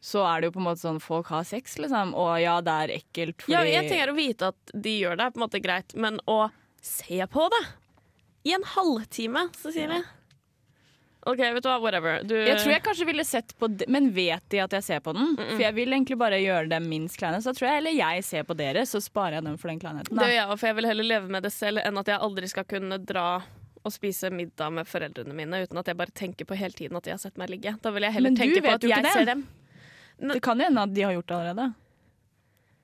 [0.00, 2.14] så er det jo på en måte sånn folk har sex, liksom.
[2.18, 5.26] Og ja, det er ekkelt fordi Ja, jeg tenker å vite at de gjør det,
[5.26, 6.38] er på en måte greit, men å
[6.84, 7.64] se på det
[8.48, 10.04] i en halvtime, Cecilie
[11.28, 12.22] OK, vet du hva, whatever.
[12.24, 15.02] Du, Jeg tror jeg kanskje ville sett på det, men vet de at jeg ser
[15.04, 15.34] på den?
[15.36, 17.42] For jeg vil egentlig bare gjøre dem minst kleine.
[17.44, 20.14] Så tror jeg heller jeg ser på dere, så sparer jeg dem for den kleinheten.
[20.16, 22.22] Det gjør jeg òg, for jeg vil heller leve med det selv enn at jeg
[22.28, 23.26] aldri skal kunne dra
[23.82, 27.06] og spise middag med foreldrene mine uten at jeg bare tenker på hele tiden at
[27.06, 27.74] de har sett meg ligge.
[27.82, 29.14] Da vil jeg heller tenke på at jeg det.
[29.18, 29.44] ser dem.
[30.18, 31.66] Det kan hende at de har gjort det allerede.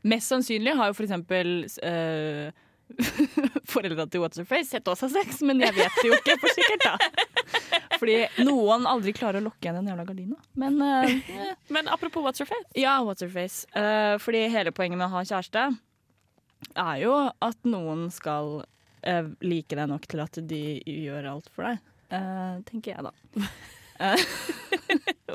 [0.05, 1.53] Mest sannsynlig har jo for eksempel
[1.91, 2.51] uh,
[3.71, 6.37] foreldra til What's Her Face sett oss ha sex, men jeg vet det jo ikke
[6.43, 6.97] for sikkert, da.
[7.99, 10.37] Fordi noen aldri klarer å lokke igjen den jævla gardina.
[10.61, 12.69] Men eh, Men apropos What's Your Face.
[12.79, 13.65] ja, What's Her Face.
[13.73, 15.65] Uh, fordi hele poenget med å ha kjæreste
[16.81, 21.71] er jo at noen skal uh, like deg nok til at de gjør alt for
[21.71, 21.83] deg.
[22.15, 23.13] Eh, tenker jeg, da.
[24.05, 24.19] Eh,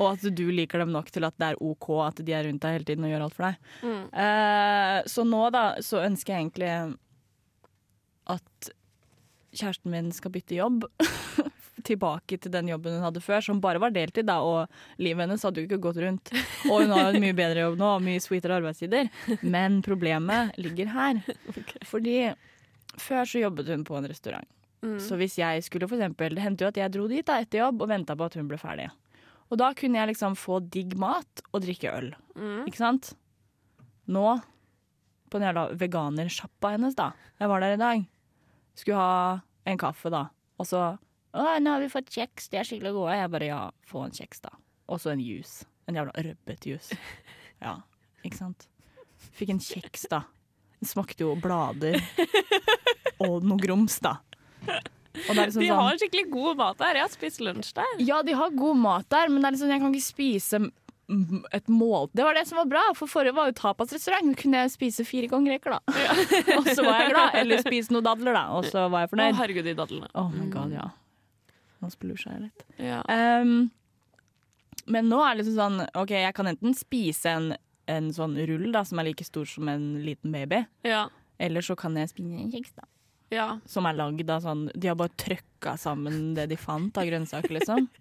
[0.00, 2.62] Og at du liker dem nok til at det er OK at de er rundt
[2.64, 3.70] deg hele tiden og gjør alt for deg.
[3.84, 4.02] Mm.
[4.24, 6.74] Eh, så nå da, så ønsker jeg egentlig
[8.30, 8.70] at
[9.56, 10.86] kjæresten min skal bytte jobb.
[11.90, 15.44] Tilbake til den jobben hun hadde før, som bare var deltid, da, og livet hennes
[15.46, 16.32] hadde jo ikke gått rundt.
[16.68, 19.08] Og hun har en mye bedre jobb nå, og mye sweetere arbeidstider.
[19.40, 21.22] Men problemet ligger her.
[21.88, 22.18] Fordi
[23.00, 24.48] før så jobbet hun på en restaurant.
[24.84, 24.98] Mm.
[25.00, 27.64] Så hvis jeg skulle for eksempel, Det hendte jo at jeg dro dit da, etter
[27.64, 28.90] jobb og venta på at hun ble ferdig.
[29.50, 32.12] Og da kunne jeg liksom få digg mat og drikke øl.
[32.38, 32.64] Mm.
[32.70, 33.12] Ikke sant?
[34.10, 34.24] Nå,
[35.30, 37.10] på den jævla veganersjappa hennes, da.
[37.40, 38.04] Jeg var der i dag.
[38.78, 40.28] Skulle ha en kaffe, da.
[40.60, 40.82] Og så
[41.30, 43.14] Å, nå har vi fått kjeks, de er skikkelig gode.
[43.14, 44.50] Jeg bare ja, få en kjeks, da.
[44.90, 45.62] Og så en juice.
[45.86, 46.98] En jævla rødbetjuice.
[47.60, 47.74] Ja,
[48.24, 48.62] ikke sant?
[49.36, 50.22] Fikk en kjeks, da.
[50.80, 51.98] Den smakte jo blader.
[53.26, 54.14] Og noe grums, da.
[55.14, 56.94] Liksom De sånn har skikkelig god mat der.
[57.00, 57.96] Jeg har spist lunsj der.
[58.06, 61.66] Ja, de har god mat der, men det liksom, jeg kan ikke spise mm, et
[61.72, 64.28] mål Det var det som var bra, for forrige var jo tapasrestaurant.
[64.30, 65.80] Nå kunne jeg spise fire ganger reker, da.
[66.60, 67.34] og så var jeg glad.
[67.42, 68.44] Eller spise noen dadler, da.
[68.58, 69.38] Og så var jeg Å, fornøyd.
[69.42, 70.10] herregud, de dadlene.
[70.14, 70.86] Oh my god, ja.
[71.80, 72.64] Nå splusja jeg litt.
[72.78, 73.00] Ja.
[73.08, 73.70] Um,
[74.90, 77.50] men nå er det liksom sånn OK, jeg kan enten spise en,
[77.90, 81.08] en sånn rull da, som er like stor som en liten baby, Ja.
[81.40, 82.86] eller så kan jeg spise en kjeks, da.
[83.30, 83.48] Ja.
[83.70, 87.52] Som er lagd av sånn De har bare trøkka sammen det de fant av grønnsaker,
[87.60, 87.88] liksom.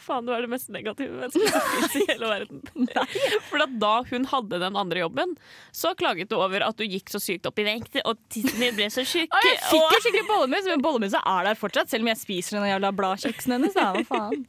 [0.00, 2.60] Faen, du er det mest negative mennesket som finnes i hele verden.
[3.48, 5.32] For da hun hadde den andre jobben,
[5.72, 8.76] så klaget du over at du gikk så sykt opp i vekt, og tissen din
[8.76, 9.32] ble så tjukk.
[9.32, 12.58] Og jeg fikk jo skikkelig bollemus, men bollemusa er der fortsatt, selv om jeg spiser
[12.58, 13.76] den jævla bladkjeksen hennes.
[13.76, 13.90] Da.
[13.96, 14.44] Hva faen?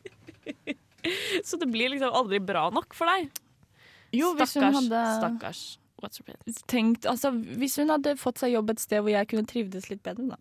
[1.47, 3.31] Så det blir liksom aldri bra nok for deg.
[4.13, 4.75] Jo, hvis Stakkars.
[4.81, 5.61] hadde Stakkars.
[6.71, 10.03] Tenkt Altså, hvis hun hadde fått seg jobb et sted hvor jeg kunne trivdes litt
[10.05, 10.39] bedre, da.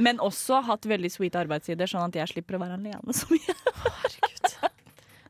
[0.00, 3.56] Men også hatt veldig sweet arbeidstider, sånn at jeg slipper å være alene så mye.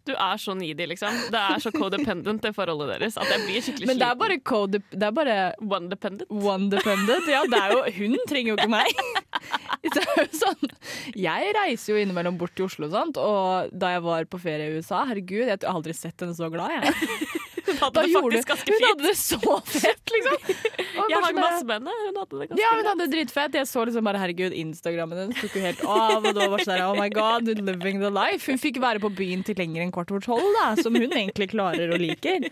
[0.09, 1.13] Du er så needy, liksom.
[1.31, 4.39] Det er så codependent, det forholdet deres, at jeg blir skikkelig Men det er bare
[4.49, 6.31] code Det er bare One-dependent.
[6.33, 7.29] one dependent.
[7.31, 9.05] Ja, det er jo Hun trenger jo ikke meg.
[9.85, 10.73] Det er jo sånn
[11.17, 14.69] Jeg reiser jo innimellom bort til Oslo og sånt, og da jeg var på ferie
[14.69, 17.40] i USA, herregud, jeg har aldri sett henne så glad, jeg.
[17.81, 18.81] Hadde Da det faktisk ganske fint.
[18.81, 20.37] Hun hadde det så fett, liksom.
[20.51, 21.95] Jeg har sånn masse med henne.
[22.07, 23.59] Hun hadde det ganske Ja, hun hadde det dritfett.
[23.61, 26.19] Jeg så liksom bare, herregud, Instagrammen hennes tok jo helt av.
[26.21, 28.45] Og det var sånn der, oh my god, living the life.
[28.51, 31.51] Hun fikk være på byen til lenger enn kvart over tolv, da, som hun egentlig
[31.55, 32.49] klarer og liker.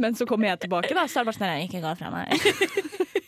[0.00, 2.14] Men så kommer jeg tilbake, da, så er det bare sånn jeg ikke går fra
[2.14, 2.34] meg.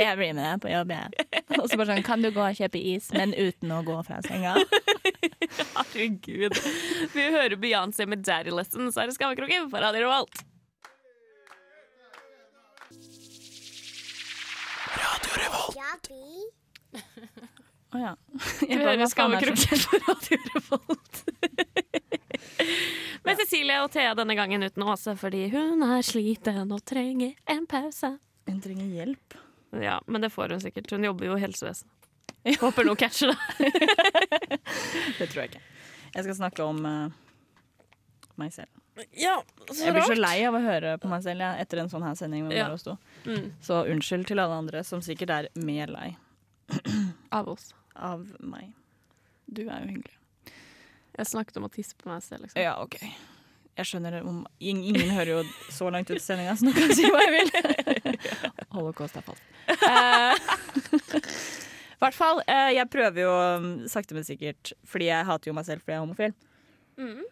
[0.00, 1.24] Jeg blir med deg på jobb, jeg.
[1.58, 4.20] Og så bare sånn, kan du gå og kjøpe is, men uten å gå fra
[4.24, 4.54] senga?
[5.76, 6.56] Herregud.
[7.12, 10.40] Vi hører Beyoncé med 'Daddy Lessons' her i Skammekroken på Radio Revolt.
[17.90, 18.16] Å ja.
[18.60, 21.14] Du hører Skammekroken på Radio Revolt.
[23.26, 27.66] Med Cecilie og Thea denne gangen uten Åse, fordi hun er sliten og trenger en
[27.68, 28.14] pause.
[28.48, 29.34] Hun trenger hjelp.
[29.76, 30.90] Ja, men det får hun sikkert.
[30.90, 31.92] Hun jobber jo i helsevesenet.
[32.60, 33.38] Håper noen catcher det.
[35.18, 35.60] Det tror jeg ikke.
[36.14, 37.10] Jeg skal snakke om uh,
[38.40, 38.79] meg selv.
[39.16, 39.36] Ja,
[39.70, 42.02] så Jeg blir så lei av å høre på meg selv ja, etter en sånn
[42.04, 42.66] her sending med Ja.
[43.24, 46.16] Mm, Så unnskyld til alle andre som sikkert er mer lei
[47.38, 47.72] av oss.
[47.94, 48.72] av meg.
[49.46, 50.16] Du er jo hyggelig.
[51.18, 52.60] Jeg snakket om å tisse på meg selv, liksom.
[52.62, 52.98] Ja, OK.
[53.76, 54.20] Jeg skjønner det
[54.60, 55.40] Ingen hører jo
[55.72, 58.16] så langt ut i sendinga, så nå kan jeg si hva jeg vil.
[58.74, 59.42] Holocaust er falt.
[59.70, 60.34] Eh,
[62.00, 62.40] I hvert fall.
[62.48, 65.92] eh, jeg prøver jo um, sakte, men sikkert, fordi jeg hater jo meg selv fordi
[65.96, 66.34] jeg er homofil.
[67.00, 67.24] Mm.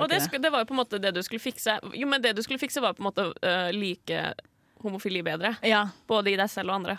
[0.00, 0.52] Og det, det.
[0.52, 1.78] var jo på en måte det du skulle fikse.
[1.94, 4.28] Jo, men det du skulle fikse var på en måte uh, like
[4.84, 5.56] homofili bedre.
[5.66, 6.98] Ja, Både i deg selv og andre.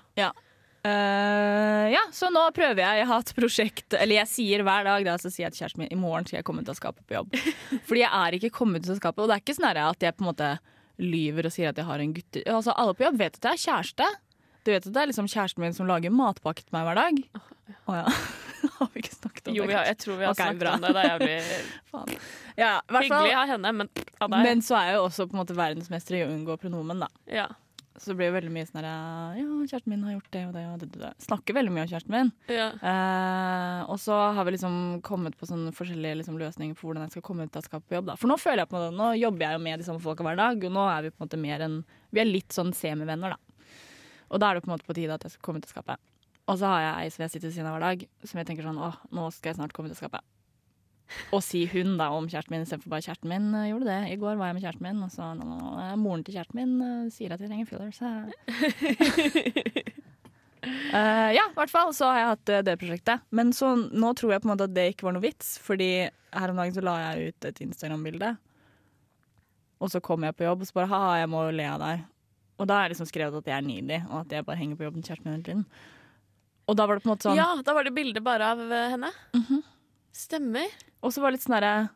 [0.87, 3.01] Eh, ja, så nå prøver jeg.
[3.01, 5.83] Jeg har et prosjekt Eller jeg sier hver dag da, så sier jeg til kjæresten
[5.83, 7.35] min i morgen skal jeg komme ut av skapet på jobb.
[7.89, 9.23] Fordi jeg er ikke kommet ut av skapet.
[9.23, 10.51] Og det er ikke sånn at jeg på en måte
[11.01, 12.43] lyver og sier at jeg har en gutte...
[12.45, 14.11] Altså, alle på jobb vet at jeg har kjæreste.
[14.63, 17.23] Du vet at det er liksom kjæresten min som lager matpakke til meg hver dag.
[17.87, 18.05] Å ja.
[18.79, 19.75] har vi ikke snakket om Jo, det?
[19.75, 20.73] Jo, jeg tror vi har okay, snakket bra.
[20.73, 20.95] om det.
[20.95, 22.17] Det er jævlig.
[22.57, 24.43] Ja, hyggelig av henne, men av deg.
[24.47, 27.09] Men så er jo også på en måte verdensmester i å unngå pronomen, da.
[27.29, 27.47] ja.
[27.97, 28.85] Så det blir jo veldig mye sånn her
[29.39, 30.89] Ja, kjæresten min har gjort det og det og det.
[30.91, 31.09] og det.
[31.25, 32.29] Snakker veldig mye om kjæresten min.
[32.53, 32.67] Ja.
[32.77, 37.15] Eh, og så har vi liksom kommet på sånne forskjellige liksom, løsninger på hvordan jeg
[37.15, 38.11] skal komme ut av skapet på jobb.
[38.11, 38.17] Da.
[38.21, 40.27] For nå føler jeg på en måte, nå jobber jeg jo med de samme folka
[40.27, 41.79] hver dag, og nå er vi på en måte mer enn
[42.13, 43.73] Vi er litt sånn semivenner, da.
[44.29, 45.73] Og da er det på en måte på tide at jeg skal komme ut av
[45.73, 46.03] skapet.
[46.47, 48.47] Og så har jeg ei som jeg sitter ved siden av hver dag, som jeg
[48.47, 50.23] tenker sånn åh, nå skal jeg snart komme av skapet.
[51.35, 53.99] Og si hun da om kjæresten min istedenfor bare kjæresten min eh, gjorde det.
[54.11, 55.59] I går var jeg med kjæresten min, og så nå, nå,
[56.01, 57.99] moren til kjæresten min eh, sier at jeg trenger fillers.
[58.03, 58.17] eh.
[60.67, 63.23] uh, ja, i hvert fall så har jeg hatt eh, det prosjektet.
[63.31, 65.91] Men så nå tror jeg på en måte at det ikke var noe vits, fordi
[66.07, 68.35] her om dagen så la jeg ut et Instagram-bilde.
[69.83, 72.07] Og så kom jeg på jobb og så bare ha, jeg må le av deg.
[72.57, 74.79] Og da har jeg liksom skrevet at jeg er needy, og at jeg bare henger
[74.79, 75.67] på jobben til kjæresten min hele tiden.
[76.67, 78.59] Og da var det på en måte sånn ja, da var det bilde bare av
[78.59, 79.11] henne.
[79.33, 79.43] henne.
[79.47, 79.61] -hmm.
[80.11, 80.67] Stemmer.
[81.01, 81.89] Og så var det litt sånn herre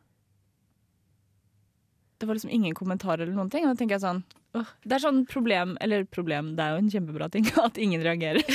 [2.19, 3.65] Det var liksom ingen kommentarer eller noen ting.
[3.65, 6.89] Og da tenker jeg sånn Det er sånn problem Eller problem, det er jo en
[6.91, 8.43] kjempebra ting at ingen reagerer.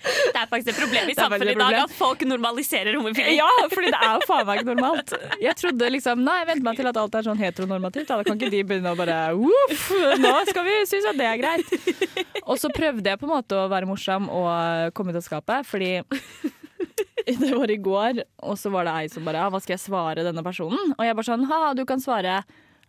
[0.00, 3.34] Det er faktisk et problem i samfunnet i dag at folk normaliserer homofili.
[3.36, 5.12] Ja, fordi det er jo faen meg normalt.
[5.42, 8.08] Jeg trodde liksom Nei, vent meg til at alt er sånn heteronormativt.
[8.08, 9.90] Da kan ikke de begynne å bare Uff,
[10.22, 11.68] nå skal vi synes at det er greit.
[12.46, 15.68] Og så prøvde jeg på en måte å være morsom og komme ut av skapet,
[15.68, 15.92] fordi
[17.26, 19.84] det var i går, og så var det ei som bare ja, Hva skal jeg
[19.84, 20.94] svare denne personen?
[20.96, 22.40] Og jeg bare sånn Ha, du kan svare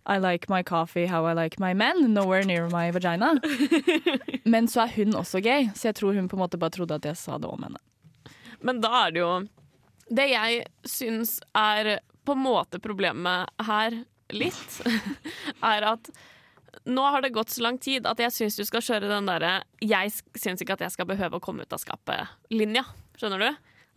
[0.06, 2.14] I like my coffee how I like my men.
[2.14, 3.36] Nowhere near my vagina.
[4.44, 6.98] Men så er hun også gay, så jeg tror hun på en måte bare trodde
[6.98, 7.82] at jeg sa det om henne.
[8.62, 9.34] Men da er det jo
[10.12, 14.02] Det jeg syns er på en måte problemet her
[14.36, 14.82] litt,
[15.74, 16.10] er at
[16.88, 19.62] nå har det gått så lang tid at jeg syns du skal kjøre den derre
[19.82, 22.84] 'jeg syns ikke at jeg skal behøve å komme ut av skapet'-linja.
[23.20, 23.50] Skjønner du?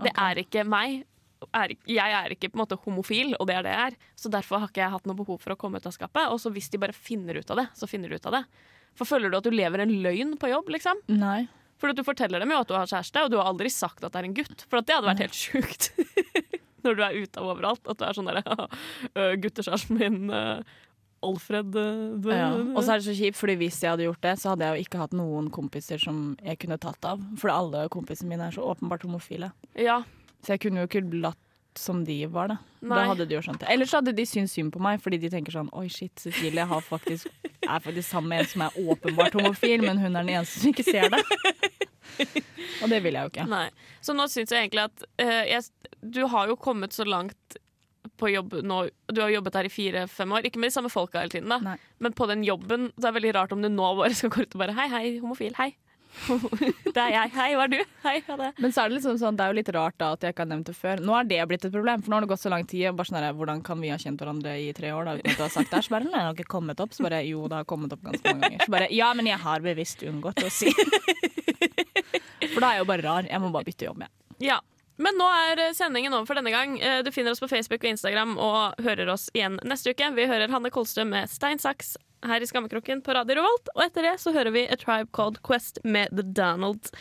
[0.05, 1.05] Det er ikke meg.
[1.53, 3.99] Er, jeg er ikke på en måte homofil, og det er det jeg er.
[4.19, 6.31] Så derfor har ikke jeg hatt noe behov for å komme ut av skapet.
[6.33, 8.45] Og så hvis de bare finner ut av det, så finner de ut av det.
[8.95, 11.03] For føler du at du lever en løgn på jobb, liksom?
[11.11, 11.45] Nei.
[11.83, 14.15] For du forteller dem jo at du har kjæreste, og du har aldri sagt at
[14.15, 14.65] det er en gutt.
[14.71, 15.91] For at det hadde vært helt sjukt.
[16.85, 17.85] Når du er ute av overalt.
[17.91, 18.45] At du er sånn derre
[19.19, 20.63] «Øh, Guttekjæresten min, øh,
[21.25, 22.51] Alfred øh, Ja.
[22.77, 24.77] Og så er det så kjipt, fordi hvis jeg hadde gjort det, så hadde jeg
[24.77, 27.23] jo ikke hatt noen kompiser som jeg kunne tatt av.
[27.41, 29.51] For alle kompisene mine er så åpenbart homofile.
[29.81, 30.03] Ja,
[30.45, 31.41] Så jeg kunne jo ikke latt
[31.79, 32.57] som de var, da.
[32.85, 32.99] Nei.
[32.99, 33.69] Da hadde de jo skjønt det.
[33.73, 36.85] Ellers hadde de syntes synd på meg, fordi de tenker sånn Oi, shit, Cecilie har
[36.87, 37.31] faktisk,
[37.65, 40.71] er faktisk sammen med en som er åpenbart homofil, men hun er den eneste som
[40.71, 41.23] ikke ser det.
[42.85, 43.47] Og det vil jeg jo ikke.
[43.51, 43.67] nei.
[44.05, 45.65] Så nå syns jeg egentlig at uh, jeg,
[46.15, 47.59] Du har jo kommet så langt
[48.21, 48.85] på jobb nå.
[49.11, 50.47] Du har jobbet her i fire-fem år.
[50.47, 51.59] Ikke med de samme folka hele tiden, da.
[51.65, 51.79] Nei.
[52.05, 54.55] Men på den jobben Det er veldig rart om du nå bare skal gå ut
[54.55, 55.57] og bare Hei, hei, homofil.
[55.59, 55.73] Hei.
[56.95, 57.31] Det er jeg.
[57.35, 57.79] Hei, hva er du?
[58.05, 58.51] Hei, ha det.
[58.63, 60.45] Men så er det liksom sånn, det er jo litt rart da at jeg ikke
[60.45, 61.03] har nevnt det før.
[61.05, 62.87] Nå er det blitt et problem, for nå har det gått så lang tid.
[62.91, 65.33] og Bare sånn der, Hvordan kan vi ha kjent hverandre i tre år da, uten
[65.33, 65.83] at du har sagt det?
[65.87, 66.95] Så bare, nei, det har ikke kommet opp.
[66.97, 68.67] Så bare, jo, det har kommet opp ganske mange ganger.
[68.69, 70.71] Så bare, ja, men jeg har bevisst unngått å si.
[72.55, 73.27] For da er jeg jo bare rar.
[73.29, 74.15] Jeg må bare bytte jobb, jeg.
[74.53, 74.61] Ja.
[75.03, 76.77] Men nå er eh, sendingen over for denne gang.
[76.79, 80.07] Eh, Du finner oss på Facebook og Instagram og hører oss igjen neste uke.
[80.15, 81.97] Vi hører Hanne Kolstrøm med Stein Saks
[82.29, 83.73] her i Skammekroken på Radio Revolt.
[83.77, 86.93] Og etter det så hører vi A Tribe Called Quest med The Donald.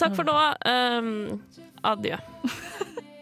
[0.00, 0.36] Takk for nå.
[0.66, 1.42] Um,
[1.86, 2.18] adjø.